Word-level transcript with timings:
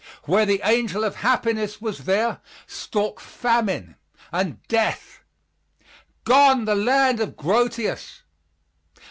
Where 0.23 0.47
the 0.47 0.61
angel 0.63 1.03
of 1.03 1.17
happiness 1.17 1.79
was 1.79 2.05
there 2.05 2.41
stalk 2.65 3.19
Famine 3.19 3.97
and 4.31 4.59
Death. 4.67 5.19
Gone, 6.23 6.65
the 6.65 6.73
Land 6.73 7.19
of 7.19 7.35
Grotius! 7.37 8.23